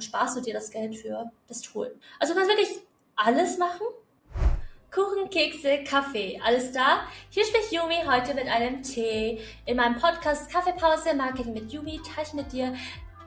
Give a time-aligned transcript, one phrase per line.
[0.00, 1.94] dann sparst du dir das Geld für das Tool.
[2.18, 2.80] Also du kannst wirklich
[3.16, 3.86] alles machen.
[4.90, 7.02] Kuchen, Kekse, Kaffee, alles da?
[7.28, 9.38] Hier spricht Yumi heute mit einem Tee.
[9.66, 12.74] In meinem Podcast Kaffeepause Marketing mit Yumi teile ich mit dir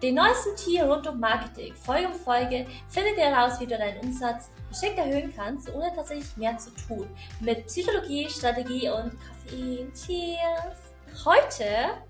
[0.01, 1.73] den neuesten Tee rund um Marketing.
[1.75, 6.35] Folge um Folge findet ihr heraus, wie du deinen Umsatz geschickt erhöhen kannst, ohne tatsächlich
[6.35, 7.07] mehr zu tun.
[7.39, 9.93] Mit Psychologie, Strategie und Koffein.
[9.93, 11.23] Cheers!
[11.23, 12.01] Heute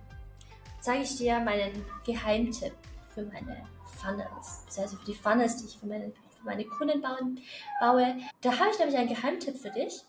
[0.80, 2.74] zeige ich dir meinen Geheimtipp
[3.14, 3.73] für meine
[4.04, 7.40] Funnels, also für die Funnels, die ich für meine, für meine Kunden bauen,
[7.80, 8.18] baue.
[8.42, 10.02] Da habe ich nämlich einen Geheimtipp für dich,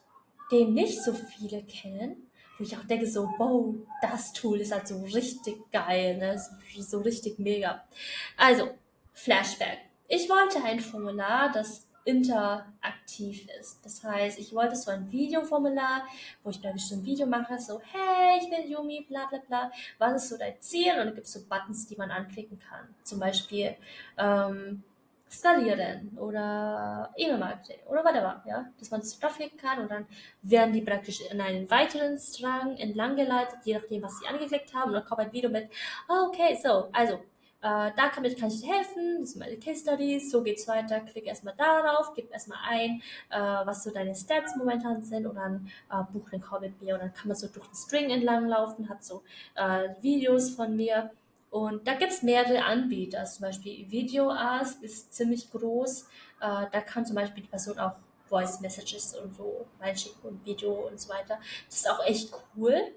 [0.51, 4.89] den nicht so viele kennen, wo ich auch denke so, wow, das Tool ist halt
[4.89, 6.41] so richtig geil, ne?
[6.79, 7.84] so richtig mega.
[8.37, 8.70] Also,
[9.12, 9.79] Flashback.
[10.09, 13.85] Ich wollte ein Formular, das interaktiv ist.
[13.85, 16.05] Das heißt, ich wollte so ein Videoformular,
[16.43, 20.25] wo ich ein ein Video mache, so, hey, ich bin Yumi, bla bla bla, was
[20.25, 20.93] ist so dein Ziel?
[21.01, 22.95] Und gibt es so Buttons, die man anklicken kann.
[23.05, 23.77] Zum Beispiel
[24.19, 24.83] ähm,
[25.31, 30.06] skalieren oder E-Mail-Marketing oder whatever, ja, dass man das draufklicken kann und dann
[30.43, 34.89] werden die praktisch in einen weiteren Strang entlang geleitet, je nachdem, was sie angeklickt haben
[34.89, 35.69] und dann kommt ein Video mit,
[36.09, 37.21] oh, okay, so, also
[37.65, 41.01] äh, da kann, kann ich dir helfen, das sind meine Case Studies, so geht's weiter,
[41.01, 45.27] klick erstmal darauf, gib erstmal ein, äh, was so deine Stats momentan sind.
[45.27, 46.95] Und dann äh, buch den Call mit mir.
[46.95, 49.23] Und dann kann man so durch den String entlang laufen, hat so
[49.55, 51.11] äh, Videos von mir.
[51.51, 56.03] Und da gibt's mehrere Anbieter, zum Beispiel Video Ask ist ziemlich groß,
[56.41, 57.95] äh, da kann zum Beispiel die Person auch
[58.28, 61.39] Voice Messages und so reinschicken und Video und so weiter.
[61.67, 62.93] Das ist auch echt cool.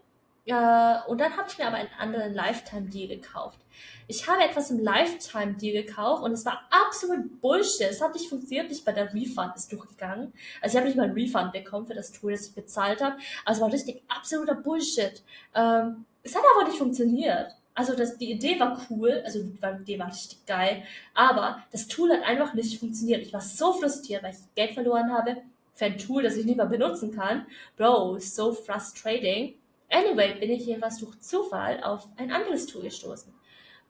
[0.48, 3.59] Äh, und dann habe ich mir aber einen anderen Lifetime-Deal gekauft.
[4.08, 7.90] Ich habe etwas im Lifetime-Deal gekauft und es war absolut Bullshit.
[7.90, 10.31] Es hat nicht funktioniert, nicht bei der Refund ist durchgegangen.
[10.62, 13.18] Also ich habe nicht mal einen Refund bekommen für das Tool, das ich bezahlt habe.
[13.44, 15.22] Also war richtig absoluter Bullshit.
[15.53, 17.52] Ähm, es hat aber nicht funktioniert.
[17.75, 22.12] Also das, die Idee war cool, also die Idee war richtig geil, aber das Tool
[22.12, 23.22] hat einfach nicht funktioniert.
[23.22, 25.38] Ich war so frustriert, weil ich Geld verloren habe
[25.75, 27.45] für ein Tool, das ich nicht mehr benutzen kann.
[27.75, 29.53] Bro, so frustrating.
[29.90, 33.34] Anyway, bin ich jedenfalls durch Zufall auf ein anderes Tool gestoßen.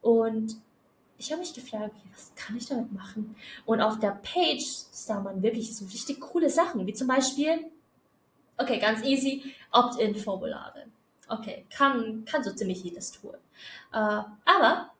[0.01, 0.55] Und
[1.17, 3.35] ich habe mich gefragt, was kann ich damit machen?
[3.65, 7.71] Und auf der Page sah man wirklich so richtig coole Sachen, wie zum Beispiel,
[8.57, 10.85] okay, ganz easy, Opt-in-Formulare.
[11.27, 13.37] Okay, kann, kann so ziemlich jedes Tool.
[13.91, 14.91] Äh, aber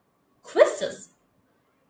[0.42, 1.14] Quizzes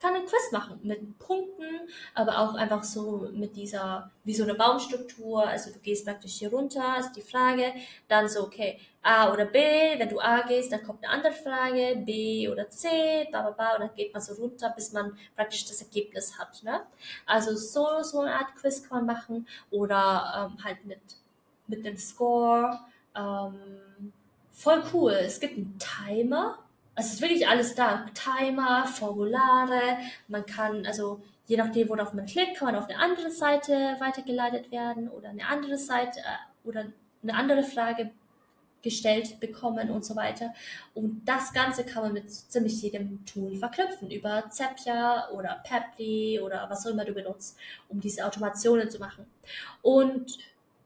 [0.01, 4.55] kann einen Quiz machen mit Punkten, aber auch einfach so mit dieser, wie so eine
[4.55, 5.47] Baumstruktur.
[5.47, 7.73] Also du gehst praktisch hier runter, ist die Frage,
[8.07, 9.59] dann so, okay, A oder B,
[9.99, 13.75] wenn du A gehst, dann kommt eine andere Frage, B oder C, bla bla bla,
[13.75, 16.63] und dann geht man so runter, bis man praktisch das Ergebnis hat.
[16.63, 16.83] Ne?
[17.27, 21.01] Also so, so eine Art Quiz kann man machen oder ähm, halt mit,
[21.67, 22.81] mit dem Score.
[23.17, 24.13] Ähm,
[24.53, 25.13] voll cool.
[25.13, 26.59] Es gibt einen Timer
[26.99, 28.07] es ist wirklich alles da.
[28.15, 33.31] Timer, Formulare, man kann, also je nachdem, worauf man klickt, kann man auf eine andere
[33.31, 36.87] Seite weitergeleitet werden oder eine andere Seite äh, oder
[37.23, 38.11] eine andere Frage
[38.83, 40.55] gestellt bekommen und so weiter.
[40.95, 46.67] Und das Ganze kann man mit ziemlich jedem Tool verknüpfen, über Zapier oder Peply oder
[46.71, 49.27] was auch immer du benutzt, um diese Automationen zu machen.
[49.83, 50.39] Und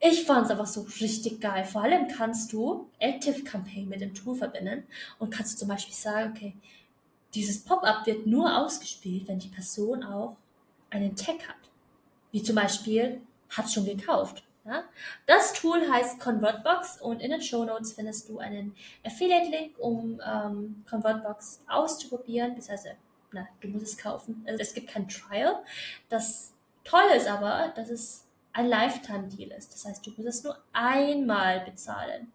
[0.05, 1.65] ich fand es einfach so richtig geil.
[1.65, 4.83] Vor allem kannst du Active Campaign mit dem Tool verbinden
[5.21, 6.57] und kannst zum Beispiel sagen, okay,
[7.35, 10.37] dieses Pop-up wird nur ausgespielt, wenn die Person auch
[10.91, 11.57] einen Tag hat.
[12.33, 14.43] Wie zum Beispiel, hat schon gekauft.
[14.65, 14.83] Ja?
[15.27, 18.75] Das Tool heißt ConvertBox und in den Show Notes findest du einen
[19.05, 22.97] Affiliate-Link, um ähm, ConvertBox auszuprobieren, beziehungsweise,
[23.31, 24.45] na, du musst es kaufen.
[24.49, 25.63] Also es gibt kein Trial.
[26.09, 26.53] Das
[26.83, 28.22] Tolle ist aber, dass es
[28.53, 29.73] ein Lifetime-Deal ist.
[29.73, 32.33] Das heißt, du musst es nur einmal bezahlen.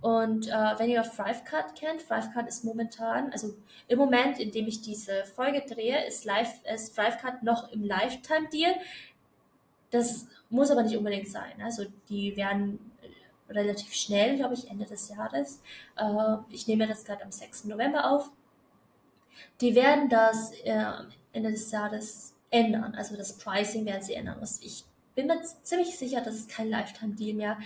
[0.00, 3.54] Und äh, wenn ihr Thrivecard kennt, Thrivecard ist momentan, also
[3.88, 6.26] im Moment, in dem ich diese Folge drehe, ist,
[6.72, 8.74] ist Thrivecard noch im Lifetime-Deal.
[9.90, 11.60] Das muss aber nicht unbedingt sein.
[11.62, 12.78] Also die werden
[13.48, 15.62] relativ schnell, glaube ich, Ende des Jahres.
[15.96, 17.64] Äh, ich nehme das gerade am 6.
[17.64, 18.30] November auf.
[19.60, 20.84] Die werden das äh,
[21.32, 22.94] Ende des Jahres ändern.
[22.94, 24.36] Also das Pricing werden sie ändern.
[24.40, 24.84] Was ich
[25.18, 27.58] bin mir ziemlich sicher, dass es kein Lifetime-Deal mehr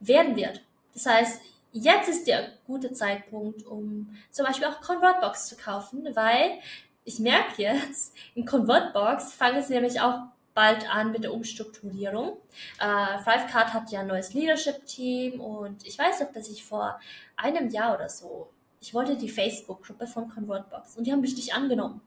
[0.00, 0.64] werden wird.
[0.94, 1.40] Das heißt,
[1.70, 6.58] jetzt ist der gute Zeitpunkt, um zum Beispiel auch ConvertBox zu kaufen, weil
[7.04, 10.22] ich merke jetzt, in ConvertBox fangen sie nämlich auch
[10.54, 12.36] bald an mit der Umstrukturierung.
[12.80, 16.98] Äh, Fivecard hat ja ein neues Leadership-Team und ich weiß noch, dass ich vor
[17.36, 18.50] einem Jahr oder so,
[18.80, 22.00] ich wollte die Facebook-Gruppe von ConvertBox und die haben mich nicht angenommen.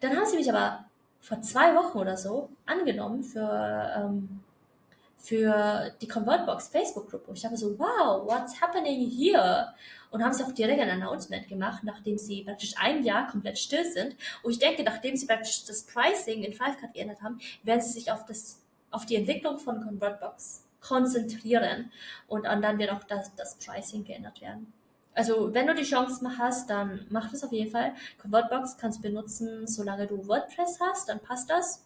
[0.00, 0.86] Dann haben sie mich aber
[1.24, 4.40] vor zwei Wochen oder so angenommen für, ähm,
[5.16, 7.32] für die ConvertBox Facebook-Gruppe.
[7.34, 9.74] Ich habe so, wow, what's happening here?
[10.14, 13.84] und haben sie auch direkt ein Announcement gemacht, nachdem sie praktisch ein Jahr komplett still
[13.84, 14.14] sind.
[14.44, 18.12] Und ich denke, nachdem sie praktisch das Pricing in Fivecard geändert haben, werden sie sich
[18.12, 18.60] auf das,
[18.92, 21.90] auf die Entwicklung von ConvertBox konzentrieren
[22.28, 24.72] und dann wird auch das, das Pricing geändert werden.
[25.14, 27.94] Also wenn du die Chance hast, dann mach das auf jeden Fall.
[28.20, 31.84] ConvertBox kannst du benutzen, solange du WordPress hast, dann passt das.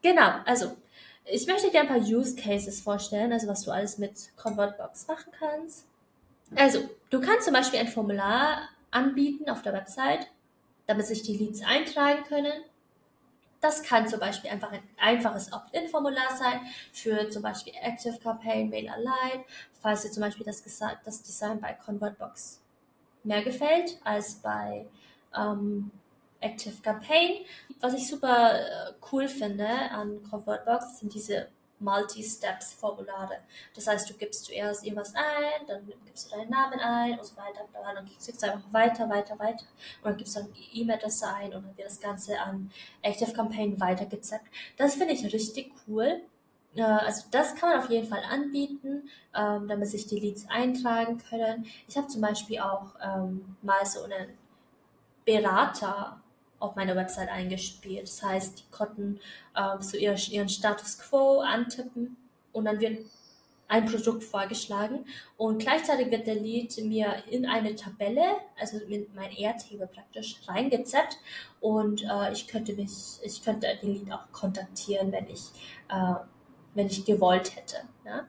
[0.00, 0.76] Genau, also
[1.24, 5.32] ich möchte dir ein paar Use Cases vorstellen, also was du alles mit ConvertBox machen
[5.38, 5.86] kannst.
[6.56, 10.28] Also, du kannst zum Beispiel ein Formular anbieten auf der Website,
[10.86, 12.64] damit sich die Leads eintragen können.
[13.60, 16.60] Das kann zum Beispiel einfach ein einfaches Opt-in-Formular sein
[16.92, 19.44] für zum Beispiel Active Campaign, MailerLite,
[19.82, 20.62] falls dir zum Beispiel das,
[21.04, 22.60] das Design bei ConvertBox
[23.24, 24.86] mehr gefällt als bei
[25.36, 25.90] ähm,
[26.40, 27.44] Active Campaign.
[27.80, 31.48] Was ich super äh, cool finde an ConvertBox sind diese
[31.80, 33.36] Multi-Steps-Formulare.
[33.74, 37.36] Das heißt, du gibst zuerst irgendwas ein, dann gibst du deinen Namen ein und so
[37.36, 39.64] weiter, dann klickst du einfach weiter, weiter, weiter
[40.02, 42.70] und dann gibst du dann E-Mail-Adresse ein und dann wird das Ganze an
[43.02, 44.46] Active Campaign weitergezeigt.
[44.76, 46.22] Das finde ich richtig cool.
[46.74, 51.18] Äh, also das kann man auf jeden Fall anbieten, ähm, damit sich die Leads eintragen
[51.18, 51.66] können.
[51.88, 54.36] Ich habe zum Beispiel auch ähm, mal so einen
[55.24, 56.20] Berater
[56.58, 58.02] auf meiner Website eingespielt.
[58.02, 59.20] Das heißt, die konnten
[59.56, 62.16] ähm, so ihren, Status Quo antippen
[62.52, 62.98] und dann wird
[63.68, 65.04] ein Produkt vorgeschlagen
[65.36, 68.24] und gleichzeitig wird der Lead mir in eine Tabelle,
[68.58, 71.18] also mit mein Airtable praktisch reingezappt
[71.60, 75.50] und äh, ich könnte mich, ich könnte den Lead auch kontaktieren, wenn ich,
[75.90, 76.14] äh,
[76.74, 77.78] wenn ich gewollt hätte.
[78.04, 78.26] Ja?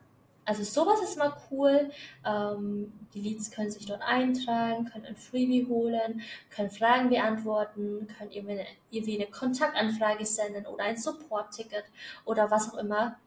[0.50, 1.92] Also sowas ist mal cool.
[2.26, 8.32] Ähm, die Leads können sich dort eintragen, können ein Freebie holen, können Fragen beantworten, können
[8.32, 11.84] irgendwie eine, eine Kontaktanfrage senden oder ein Support-Ticket
[12.26, 13.20] oder was auch immer.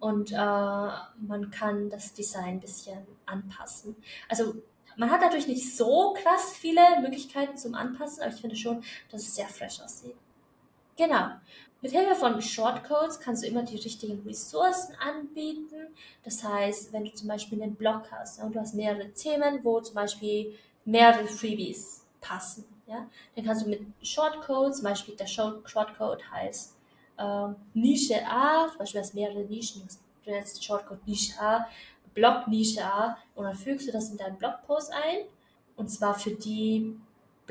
[0.00, 3.94] Und äh, man kann das Design ein bisschen anpassen.
[4.28, 4.54] Also
[4.96, 9.22] man hat natürlich nicht so krass viele Möglichkeiten zum Anpassen, aber ich finde schon, dass
[9.22, 10.16] es sehr fresh aussieht.
[11.02, 11.30] Genau.
[11.80, 15.88] Mit Hilfe von Shortcodes kannst du immer die richtigen Ressourcen anbieten.
[16.22, 19.80] Das heißt, wenn du zum Beispiel einen Blog hast und du hast mehrere Themen, wo
[19.80, 26.22] zum Beispiel mehrere Freebies passen, ja, dann kannst du mit Shortcodes, zum Beispiel der Shortcode
[26.30, 26.76] heißt
[27.18, 29.82] äh, Nische A, zum Beispiel hast mehrere Nischen,
[30.24, 31.66] du nennst Shortcode Nische A,
[32.14, 35.24] Blog Nische A und dann fügst du das in deinen Blogpost ein
[35.74, 36.96] und zwar für die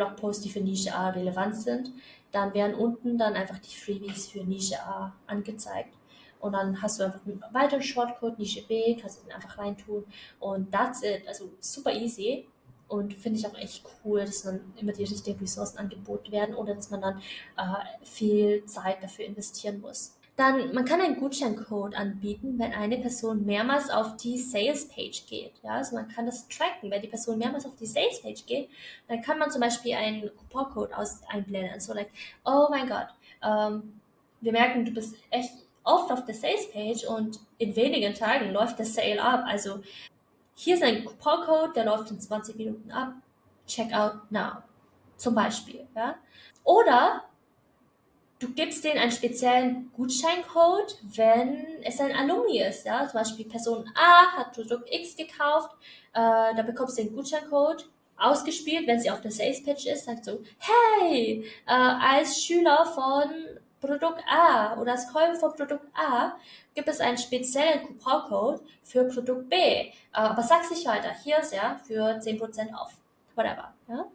[0.05, 1.91] Blogposts, die für Nische A relevant sind
[2.31, 5.93] dann werden unten dann einfach die Freebies für Nische A angezeigt.
[6.39, 10.05] Und dann hast du einfach einen weiteren Shortcode, Nische B, kannst du den einfach reintun.
[10.39, 11.27] Und that's it.
[11.27, 12.47] Also super easy.
[12.87, 16.75] Und finde ich auch echt cool, dass dann immer die richtigen Ressourcen angeboten werden, ohne
[16.75, 17.19] dass man dann
[17.57, 20.17] äh, viel Zeit dafür investieren muss.
[20.41, 25.53] Dann, man kann einen Gutscheincode anbieten, wenn eine Person mehrmals auf die Sales-Page geht.
[25.61, 26.89] Ja, also man kann das tracken.
[26.89, 28.67] Wenn die Person mehrmals auf die Sales-Page geht,
[29.07, 31.79] dann kann man zum Beispiel einen Couponcode aus einblenden.
[31.79, 32.09] So like,
[32.43, 33.09] oh mein Gott,
[33.43, 34.01] ähm,
[34.39, 35.51] wir merken, du bist echt
[35.83, 39.43] oft auf der Sales-Page und in wenigen Tagen läuft der Sale ab.
[39.45, 39.81] Also
[40.55, 43.13] hier ist ein Couponcode, der läuft in 20 Minuten ab.
[43.67, 44.63] Check out now.
[45.17, 45.85] Zum Beispiel.
[45.95, 46.15] Ja?
[46.63, 47.25] Oder
[48.41, 52.85] du gibst denen einen speziellen Gutscheincode, wenn es ein Alumni ist.
[52.85, 53.07] Ja?
[53.07, 55.69] Zum Beispiel Person A hat Produkt X gekauft,
[56.13, 60.25] äh, da bekommst du den Gutscheincode ausgespielt, wenn sie auf der Sales Page ist, sagt
[60.25, 63.29] so, hey, äh, als Schüler von
[63.79, 66.37] Produkt A oder als Käufer von Produkt A
[66.75, 69.55] gibt es einen speziellen Couponcode für Produkt B.
[69.55, 71.11] Äh, aber sag's nicht weiter.
[71.23, 72.91] Hier ist ja für 10% auf.
[73.35, 73.73] Whatever.
[73.87, 74.05] Ja?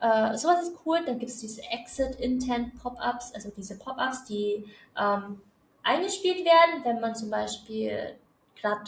[0.00, 1.00] Äh, sowas ist cool.
[1.04, 4.64] Dann gibt es diese Exit Intent Pop-ups, also diese Pop-ups, die
[4.98, 5.40] ähm,
[5.82, 8.16] eingespielt werden, wenn man zum Beispiel
[8.60, 8.84] gerade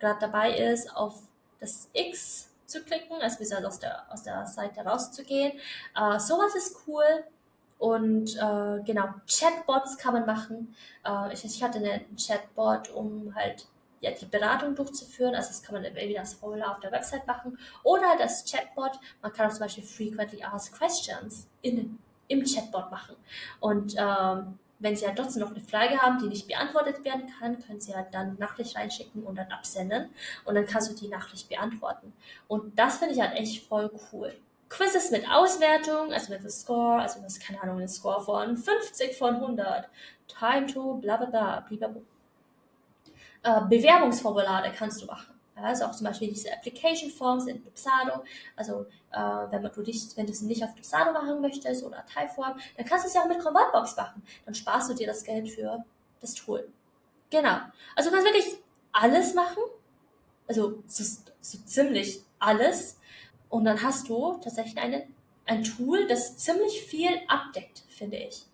[0.00, 1.14] dabei ist, auf
[1.60, 5.52] das X zu klicken, also bis aus der, aus der Seite rauszugehen.
[5.94, 7.04] Äh, sowas ist cool.
[7.78, 10.74] Und äh, genau, Chatbots kann man machen.
[11.04, 13.66] Äh, ich, ich hatte einen Chatbot, um halt
[14.06, 15.34] ja, die Beratung durchzuführen.
[15.34, 18.92] Also das kann man entweder das Formular auf der Website machen oder das Chatbot.
[19.22, 21.98] Man kann auch zum Beispiel Frequently Asked Questions in,
[22.28, 23.16] im Chatbot machen.
[23.60, 27.58] Und ähm, wenn Sie halt trotzdem noch eine Frage haben, die nicht beantwortet werden kann,
[27.60, 30.10] können Sie halt dann Nachricht reinschicken und dann absenden
[30.44, 32.12] und dann kannst du die Nachricht beantworten.
[32.46, 34.34] Und das finde ich halt echt voll cool.
[34.68, 38.56] Quizzes mit Auswertung, also mit dem Score, also das ist keine Ahnung, ein Score von
[38.56, 39.88] 50 von 100,
[40.26, 42.02] Time to bla bla bla, blablabla
[43.46, 45.32] äh, Bewerbungsformulare kannst du machen.
[45.54, 48.24] Also auch zum Beispiel diese Application Forms in Dupsado.
[48.56, 52.58] Also äh, wenn du dich, wenn du es nicht auf Dupsado machen möchtest oder Typeform,
[52.76, 54.22] dann kannst du es ja auch mit Convertbox machen.
[54.44, 55.84] Dann sparst du dir das Geld für
[56.20, 56.68] das Tool.
[57.30, 57.58] Genau.
[57.94, 58.58] Also du kannst wirklich
[58.92, 59.62] alles machen.
[60.48, 61.04] Also so,
[61.40, 62.98] so ziemlich alles.
[63.48, 65.02] Und dann hast du tatsächlich einen,
[65.46, 68.44] ein Tool, das ziemlich viel abdeckt, finde ich.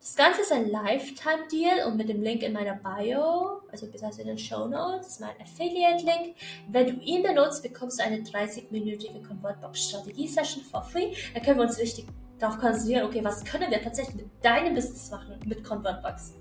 [0.00, 4.28] Das Ganze ist ein Lifetime-Deal und mit dem Link in meiner Bio, also besonders in
[4.28, 6.36] den Show Notes, ist mein Affiliate-Link.
[6.70, 11.14] Wenn du ihn benutzt, bekommst du eine 30-minütige ConvertBox-Strategie-Session for free.
[11.34, 12.06] Da können wir uns richtig
[12.38, 16.34] darauf konzentrieren, okay, was können wir tatsächlich mit deinem Business machen mit ConvertBox?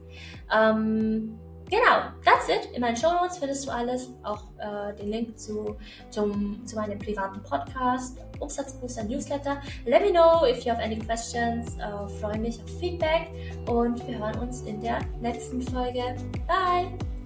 [0.56, 2.70] Ähm, Genau, that's it.
[2.74, 5.76] In meinen Show Notes findest du alles, auch äh, den Link zu,
[6.10, 9.62] zum, zu meinem privaten Podcast, Umsatzbooster Newsletter.
[9.86, 11.76] Let me know if you have any questions.
[11.78, 13.30] Äh, freue mich auf Feedback
[13.68, 16.16] und wir hören uns in der nächsten Folge.
[16.48, 17.17] Bye!